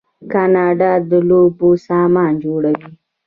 [0.31, 2.89] کاناډا د لوبو سامان جوړوي.